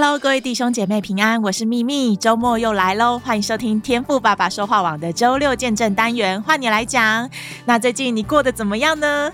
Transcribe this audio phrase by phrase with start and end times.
[0.00, 7.28] Hello，各位弟兄姐妹平安，我是秘密，周末又来喽，欢迎收听天赋爸爸说话网的周六见证单元，换你来讲。
[7.64, 9.28] 那最近你过得怎么样呢？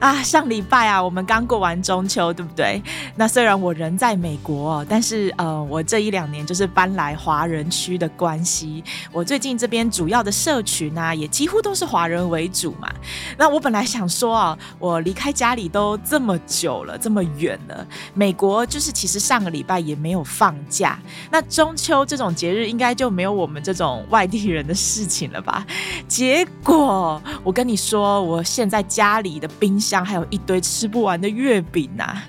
[0.00, 2.82] 啊，上礼拜啊，我们刚过完中秋，对不对？
[3.14, 12.92] 那虽然我人在美国，但是呃，我这一两年就是搬来华人区的关系，我最近这边主要的社群啊，也几乎都是华人为主嘛。
[13.36, 20.07] 那我本来想说啊，我离开家里都这么久了，这么远了，美国就是其实上个礼拜也没。
[20.08, 20.98] 没有放假，
[21.30, 25.66] 那中秋这种节日应该就没有我们这种外地人的事情了吧？
[26.08, 32.22] 结果我跟你说，我现在家里的冰箱还有一堆吃不完的月饼呐！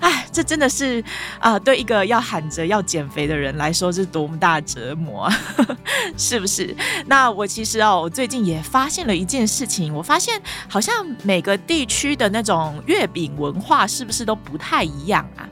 [0.00, 1.02] 哎，这真的是
[1.38, 5.38] 啊、对一个要喊着要减肥的人来说是多么大的折磨啊，
[6.18, 6.76] 是不是？
[7.06, 15.48] 那我其实哦，我最近也发现了一件事情，我发现好像每个地区的那种月饼文化是不是都不太一样啊？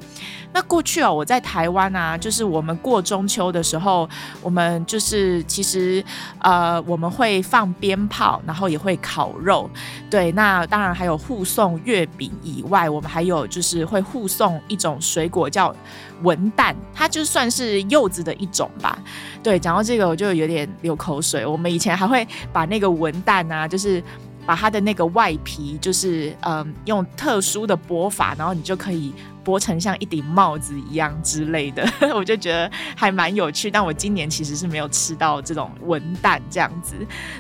[0.53, 4.09] 那过去哦，我在台湾啊，就是我们过中秋的时候，
[4.43, 6.05] 我们就是其实
[6.41, 9.71] 呃，我们会放鞭炮，然后也会烤肉，
[10.11, 15.75] 对，那当然还有护送月饼以外，我们还有就是会护送一种水果叫
[16.23, 18.99] 文旦，它就算是柚子的一种吧。
[19.43, 21.47] 对，讲到这个我就有点流口水。
[21.47, 24.03] 我们以前还会把那个文旦啊，就是
[24.45, 29.15] 把它的那个外皮，就是嗯、用特殊的剥法，然后你就可以。
[29.45, 33.71] 剥成像一顶帽子一样之类的， 我就觉得还蛮有趣。
[33.71, 36.95] 但我今年其实是没有吃到这种文旦这样子，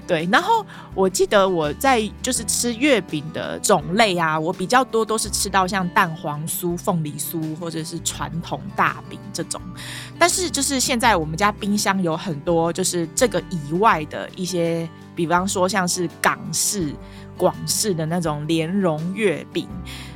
[0.07, 0.29] 对。
[0.31, 9.61] 然后我记得我在就是吃月饼的种类啊，我比较多都是吃到像蛋黄酥、凤梨酥或者是传统大饼这种。
[10.19, 16.95] 但是就是现在我们家冰箱有很多就是这个以外的一些，比方说像是港式、
[17.37, 19.69] 广式的那种莲蓉月饼。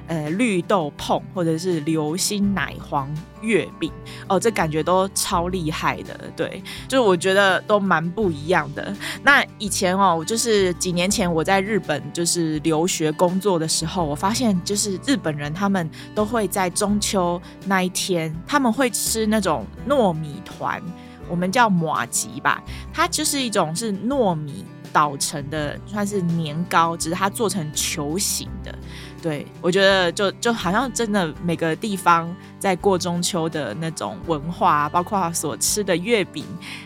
[0.06, 3.09] 呃，绿豆椪或者是流心奶黄
[3.41, 3.91] 月饼
[4.28, 8.94] 哦，这感觉都超厉害的，对，就是我觉得都蛮不一样的。
[9.22, 20.82] 那以前哦，就是几年前我在日本就是留学工作的时候，我发现就是日本人他们都会在中秋那一天，他们会吃那种糯米团，
[21.28, 22.62] 我们叫马吉吧，
[22.93, 28.78] 它就是一种是糯米捣成的，算是年糕，只是它做成球形的。
[29.25, 36.45] 对，我觉得就就好像真的每个地方在过中秋的那种文化，包括所吃的月饼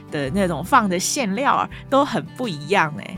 [0.09, 3.17] 的那种放的馅料都很不一样哎，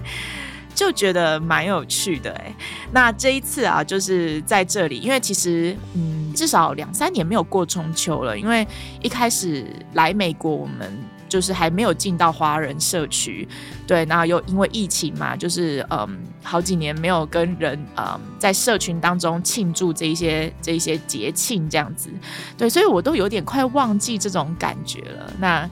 [0.75, 2.55] 就觉得蛮有趣的哎。
[2.91, 8.67] 那这一次啊，就是在这里，因为其实嗯，至少两三年没有过中秋了，因为
[9.03, 10.91] 一开始来美国我们。
[11.31, 13.49] 就是还没有进到华人社区，
[13.87, 22.11] 对，然后又因为疫情嘛，就是嗯，好几年没有跟人嗯在社群当中庆祝这一些这一些节庆这样子，
[22.59, 25.33] 对，所以我都有点快忘记这种感觉了。
[25.39, 25.71] 那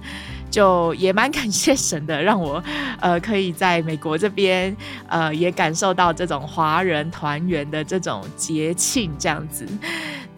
[0.50, 2.62] 就也蛮感谢神的，让我
[3.00, 4.74] 呃可以在美国这边
[5.06, 9.66] 呃也感受到这种华人团圆的这种节庆这样子。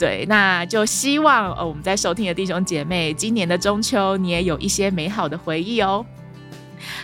[0.00, 6.02] 对，那就希望呃我们在收听的弟兄姐妹，今年的中秋你也有一些美好的回忆哦。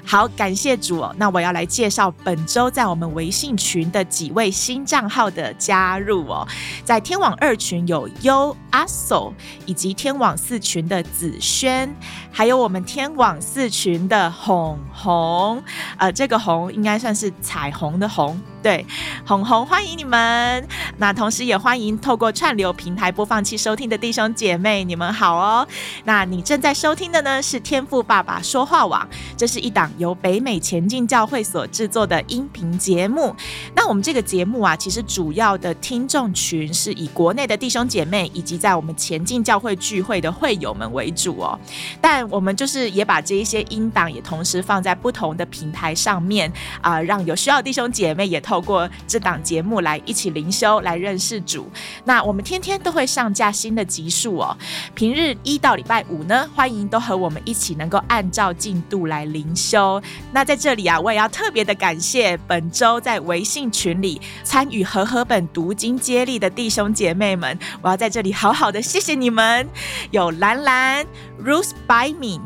[0.02, 1.14] 好，感谢主哦。
[1.18, 6.48] 那我要来介绍本周在我们微信群的几位新账号的加入哦。
[6.84, 9.30] 在天网二群有优阿 so，
[9.66, 11.94] 以及天网四群的子轩，
[12.32, 15.62] 还有我们天网四群的红红。
[15.98, 18.40] 呃，这个红应该算是彩虹的红。
[18.66, 18.84] 对，
[19.24, 20.66] 红红欢迎你们。
[20.96, 25.68] 那同时也欢迎透过串流平台播放器收听的弟兄姐妹，你们好哦。
[26.02, 33.32] 那你正在收听的呢是天赋爸爸说话网，这是一档由北美前进教会所制作的音频节目。
[33.76, 41.56] 那我们这个节目啊，其实主要的听众群是以国内的弟兄姐妹以及在我们前进教会聚会的会友们为主哦。
[42.00, 48.55] 但我们就是也把这一些音档也同时放在不同的平台上面啊、让有需要弟兄姐妹也透。
[48.56, 51.68] 透过这档节目来一起灵修，来认识主。
[52.06, 54.56] 那我们天天都会上架新的集数哦。
[54.94, 60.00] 平日一到礼拜五呢，欢迎都和我们一起能够按照进度来灵修。
[60.32, 69.68] 那在这里啊，我也要特别的感谢本周在微信群里参与和合本读经接力的弟兄姐妹们，我要在这里好好的谢谢你们。
[70.12, 71.04] 有兰兰、
[71.44, 72.40] Ruth by me。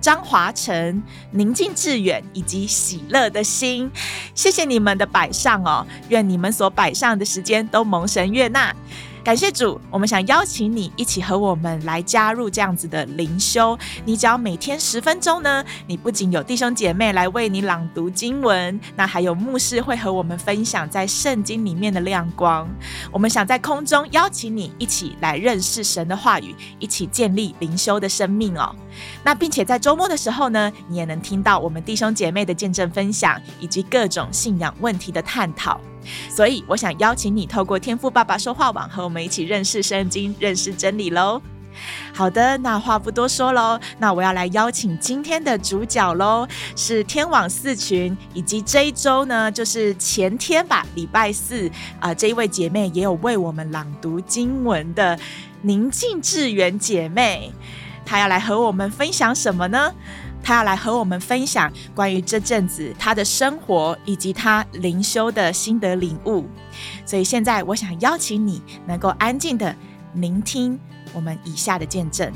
[0.00, 1.02] 张华成、
[1.32, 3.90] 宁静致远以及喜乐的心，
[4.34, 5.86] 谢谢你们的摆上哦！
[6.08, 8.74] 愿你们所摆上的时间都蒙神悦纳。
[9.22, 13.78] 感谢主，我们想邀请你一起和我们来加入这样子的灵修。
[14.06, 22.66] 你只要每天十分钟呢，你不仅有弟兄姐妹来为你朗读经文，那还有牧师会和我们分享在圣经里面的亮光。
[23.12, 28.74] 我们想在空中邀请你一起来认识神的话语，一起建立灵修的生命哦。
[29.22, 35.78] 那并且在周末的时候呢，你也能听到我们弟兄姐妹的见证分享，以及各种信仰问题的探讨。
[36.28, 41.40] 所以，我想邀请你透过天赋爸爸说话网和我们一起认识圣经、认识真理喽。
[42.12, 51.70] 好的，那话不多说喽，那我要来邀请今天的主角喽，是天网四群，以及这一周呢，就是前天吧，礼拜四
[52.00, 55.18] 啊、这一位姐妹也有为我们朗读经文的
[55.62, 57.52] 宁静致远姐妹，
[58.04, 59.94] 她要来和我们分享什么呢？
[60.42, 66.46] 他要来和我们分享关于这阵子他的生活以及他灵修的心得领悟，
[67.04, 69.74] 所以现在我想邀请你能够安静的
[70.14, 70.78] 聆听
[71.12, 72.32] 我们以下的见证。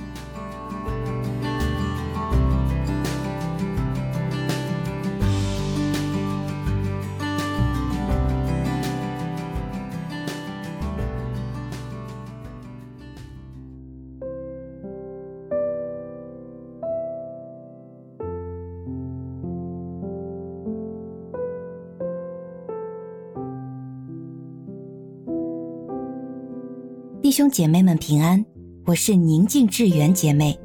[27.34, 28.44] 兄姐妹们平安，
[28.86, 30.56] 我是宁静致远姐妹。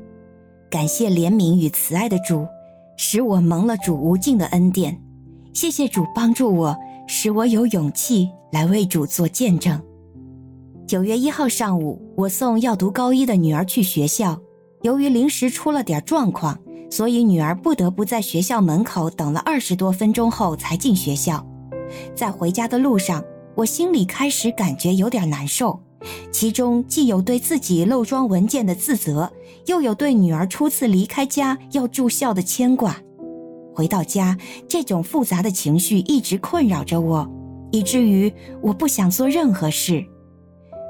[0.69, 2.45] 感谢怜悯与慈爱的主，
[2.95, 5.01] 使我蒙了主无尽的恩典。
[5.51, 6.77] 谢谢主帮助我，
[7.07, 9.81] 使我有勇气来为主做见证。
[10.85, 14.39] 九月一号上午，我送要读高一的女儿去学校，
[14.83, 16.55] 由于临时出了点状况，
[16.91, 21.43] 所以女儿不得不在学校门口等了二十多分钟后才进学校。
[22.13, 23.25] 在回家的路上，
[23.55, 25.81] 我心里开始感觉有点难受。
[26.31, 29.31] 其中既有对自己漏装文件的自责，
[29.65, 32.97] 又有对女儿初次离开家要住校的牵挂。
[33.73, 34.37] 回到家，
[34.67, 37.29] 这种复杂的情绪一直困扰着我，
[37.71, 40.05] 以至于我不想做任何事。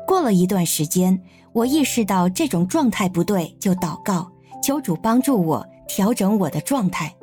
[0.07, 1.21] 过了一段时间，
[1.53, 4.31] 我意识到这种状态不对，就祷告，
[4.63, 7.13] 求主帮助我调整我的状态。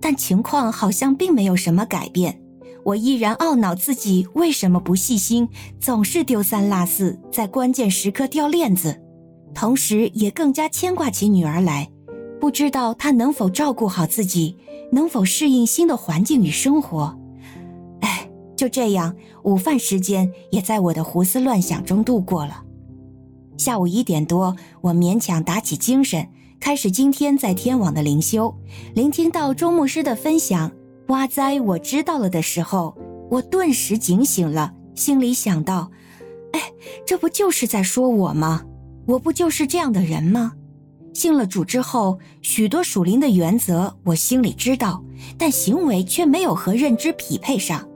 [0.00, 2.40] 但情况好像并没有什么改变。
[2.86, 5.48] 我依然懊恼自己为什么不细心，
[5.80, 9.02] 总是丢三落四，在关键时刻掉链子，
[9.52, 11.90] 同时也更加牵挂起女儿来，
[12.40, 14.56] 不知道她能否照顾好自己，
[14.92, 17.18] 能否适应新的环境与生活。
[18.02, 22.62] 哎，就这样，午饭时间也在我的胡思乱想中度过了。
[23.58, 26.28] 下午一点多，我勉强打起精神，
[26.60, 28.54] 开始今天在天网的灵修，
[28.94, 30.70] 聆听到周牧师的分享。
[31.08, 32.96] 哇哉，我知道了的时候，
[33.30, 35.90] 我顿时警醒了，心里想到：
[36.52, 36.60] 哎，
[37.06, 38.64] 这不就是在说我吗？
[39.06, 40.54] 我不就是这样的人吗？
[41.14, 45.04] 信了主之后，许多属灵的原则我心里知道，
[45.38, 47.88] 但行为却没有和认知匹配上。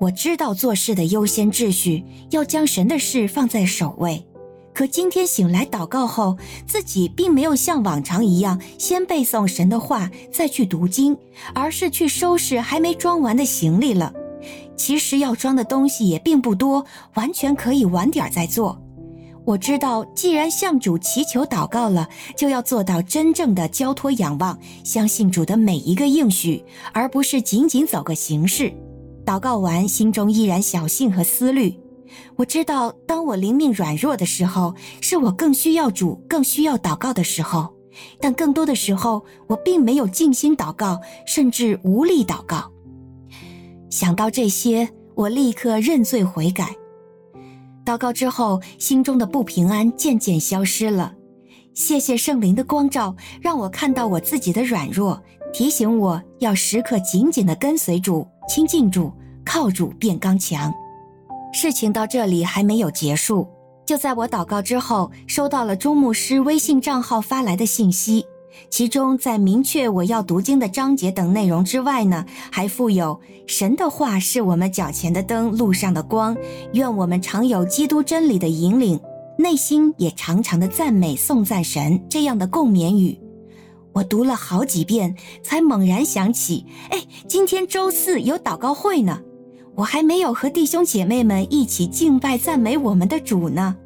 [0.00, 4.27] 我知道做事的优先秩序，要将神的事放在首位。
[4.78, 11.18] 可今天醒来祷告后，自己并没有像往常一样先背诵神的话，再去读经，
[11.52, 14.12] 而是去收拾还没装完的行李了。
[14.76, 18.80] 其实要装的东西也并不多，完全可以晚点再做。
[19.44, 28.72] 我知道，既然向主祈求祷告了，就要做到真正的交托仰望，相信主的每一个应许，而不是仅仅走个形式。
[29.26, 31.74] 祷告完，心中依然小幸和思虑。
[32.36, 37.74] 我知道，当我灵命软弱的时候，是我更需要主、更需要祷告的时候。
[38.20, 42.70] 但更多的时候，我并没有静心祷告，甚至无力祷告。
[43.90, 46.76] 想到这些，我立刻认罪悔改。
[47.84, 51.14] 祷告之后，心中的不平安渐渐消失了。
[51.74, 55.20] 谢谢圣灵的光照，让我看到我自己的软弱，
[55.52, 59.12] 提醒我要时刻紧紧地跟随主、亲近主、
[59.44, 60.72] 靠主变刚强。
[61.52, 63.48] 事情到这里还没有结束，
[63.86, 68.26] 就在我祷告之后，收到了钟牧师微信账号发来的信息，
[68.70, 76.36] 其中在明确我要读经的章节等内容之外呢，还附有“神的话是我们脚前的灯，路上的光”，
[76.74, 79.00] 愿我们常有基督真理的引领，
[79.38, 83.18] 内心也常常的赞美颂赞神这样的共勉语。
[83.94, 89.20] 我读了好几遍，才猛然想起，哎，今天周四有祷告会呢。
[89.78, 93.76] 我还没有和弟兄姐妹们一起敬拜赞美我们的主呢，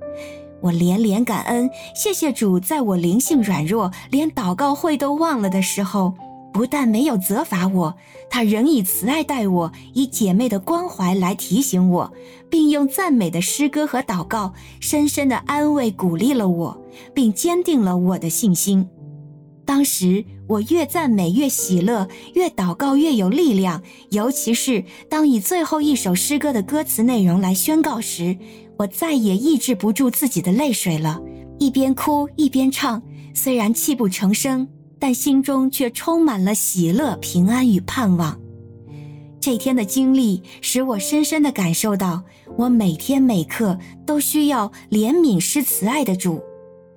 [0.63, 6.15] 我连连感恩，谢谢主，在我灵性软弱，连祷告会都忘了的时候，
[6.51, 7.95] 不但没有责罚我，
[8.31, 12.11] 他仍以慈爱待我，以姐妹的关怀来提醒我，
[12.49, 16.83] 并用赞美的诗歌和祷告，深深的安慰鼓励了我，
[17.13, 18.89] 并坚定了我的信心。
[19.65, 23.83] 当时我越赞美越喜乐，越祷告越有力量。
[24.11, 28.37] 尤其是当以最后一首诗歌的歌词内容来宣告时，
[28.77, 31.21] 我再也抑制不住自己的泪水了，
[31.59, 33.01] 一边哭一边唱。
[33.35, 38.39] 虽然泣不成声，但心中却充满了喜乐、平安与盼望。
[39.41, 42.23] 这天的经历使我深深地感受到，
[42.59, 46.41] 我每天每刻都需要怜悯施慈爱的主。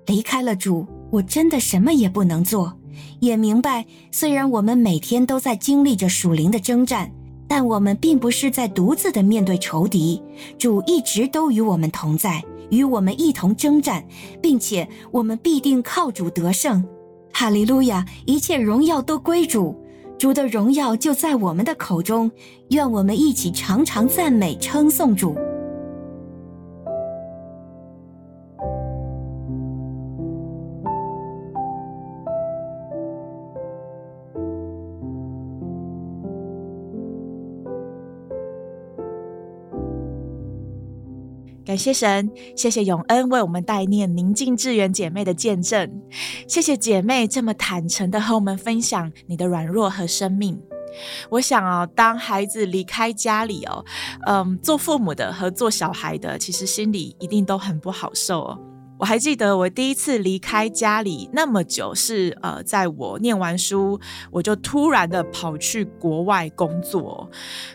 [0.07, 2.77] 离开了主，我真的什么也不能做，
[3.21, 7.09] 也明白，虽然我们每天都在经历着属灵的征战，
[7.47, 10.21] 但我们并不是在独自的面对仇敌，
[10.57, 14.05] 主一直都与我们同在，与我们一同征战，
[14.41, 16.83] 并且我们必定靠主得胜。
[17.31, 18.05] 哈利路亚！
[18.25, 19.73] 一切荣耀都归主，
[20.17, 22.29] 主的荣耀就在我们的口中，
[22.71, 25.33] 愿我们一起常常赞美称颂主。
[41.65, 45.91] 感谢神，谢谢永恩为我们代念宁静致远姐妹的见证。
[46.47, 50.61] 谢谢姐妹这么坦诚的和我们分享你的软弱和生命。
[51.29, 53.83] 我想啊，当孩子离开家里哦，
[54.27, 58.59] 嗯，做父母的和做小孩的，其实心里一定都很不好受哦。
[59.05, 63.99] 我还记得我第一次离开家里那么久是呃，在我念完书，
[64.31, 67.29] 我就突然的跑去国外工作。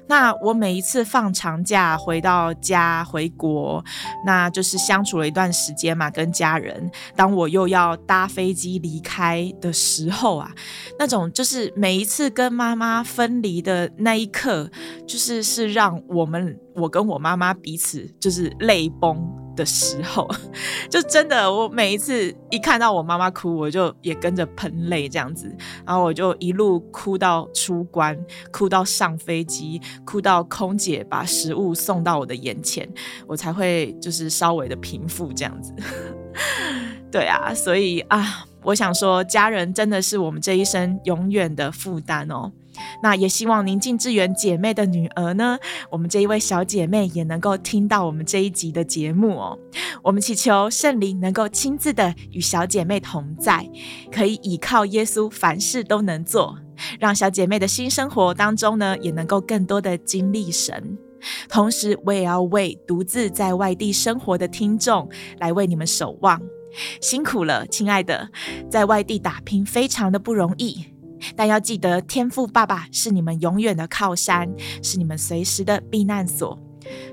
[0.08, 3.84] 那我每一次放长假回到家回国，
[4.26, 6.90] 那就是相处了一段时间嘛，跟家人。
[7.14, 10.50] 当我又要搭飞机离开的时候啊，
[10.98, 14.68] 那种就是每一次跟妈妈分离的那一刻，
[15.06, 19.16] 就是是让我们我跟我妈妈彼此就是泪崩。
[19.60, 20.26] 的时候，
[20.88, 28.18] 就真的，我每一次一看到我妈妈哭，我就也跟着喷泪这样子，然后我就一路哭到出关，
[28.50, 32.88] 哭到上飞机，哭到空姐把食物送到我的眼前，
[33.26, 35.74] 我才会就是稍微的平复这样子。
[37.12, 42.50] 对啊，所以啊，我想说，家人真的是我们这一生永远的负担哦。
[43.02, 45.58] 那也希望宁静致远姐妹的女儿呢，
[45.90, 49.58] 我们这一位小姐妹也能够听到我们这一集的节目哦。
[50.02, 53.68] 我们祈求圣灵能够亲自的与小姐妹同在，
[54.10, 56.56] 可以倚靠耶稣，凡事都能做，
[56.98, 60.98] 让小姐妹的新生活当中呢，也能够更多的经历神。
[61.50, 65.06] 同时，我也要为独自在外地生活的听众
[65.38, 66.40] 来为你们守望，
[67.02, 68.30] 辛苦了，亲爱的，
[68.70, 70.86] 在外地打拼非常的不容易。
[71.36, 74.48] 但要记得，天父爸爸是你们永远的靠山，
[74.82, 76.58] 是你们随时的避难所。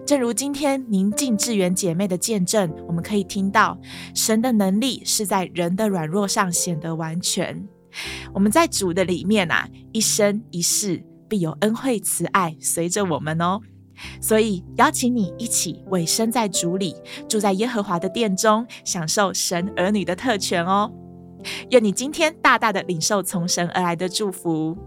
[0.05, 3.77] 正如今天宁静致远姐妹的见证，我们可以听到，
[4.15, 7.67] 神的能力是在人的软弱上显得完全。
[8.33, 13.59] 我们在主的里面啊，一生一世必有恩惠慈爱随着我们哦。
[14.21, 16.95] 所以邀请你一起委身在主里，
[17.27, 20.91] 住在耶和华的殿中，享受神儿女的特权哦。
[21.72, 24.77] 愿你今天大大的领受从神而来的祝福。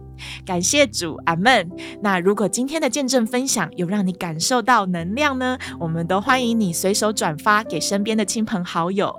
[0.44, 1.70] 感谢主，阿门。
[2.02, 5.56] 那如果今天的见证分享有让你感受到能量呢？
[5.78, 9.14] 我们都欢迎你随手转发给身边的亲朋好友。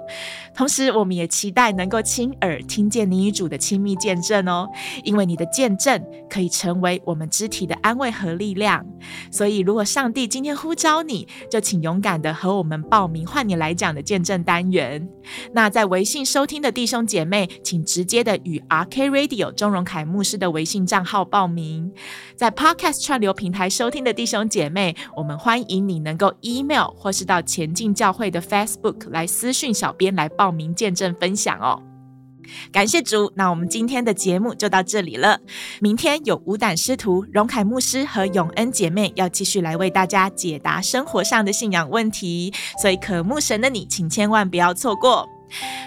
[0.54, 4.70] 同时，我们也期待能够亲耳听见你与主的亲密见证哦，
[5.04, 8.86] 因为你的见证可以成为我们肢体的安慰和力量。
[9.32, 15.10] 所以，如果上帝今天呼召你，就请勇敢的和我们报名换你来讲的见证单元。
[15.54, 21.92] 那在微信收听的弟兄姐姐妹，请直接的与 RK Radio 钟荣凯牧师的微信账号报名。
[22.36, 31.84] 在 Podcast 串流平台收听的弟兄姐妹，我们欢迎你能够 email 或是到前进教会的 Facebook 来私讯小编来报名见证分享哦。
[32.72, 35.40] 感谢主，那我们今天的节目就到这里了。
[35.80, 42.52] 明天有无胆师徒荣凯牧师和永恩姐妹要继续来为大家解答生活上的信仰问题，
[42.82, 45.30] 所以渴慕神的你，请千万不要错过。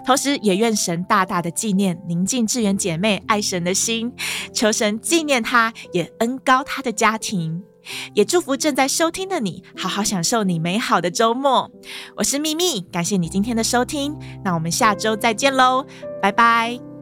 [0.05, 4.13] 同时，也愿神大大的纪念宁静致远姐妹爱神的心，
[4.53, 7.63] 求神纪念她，也恩高她的家庭，
[8.15, 11.71] 也祝福正在收听的你，好好享受你美好的周末。
[12.17, 15.87] 我是秘密，感谢你今天的收听，那我们下周再见喽，
[16.21, 16.94] 拜拜。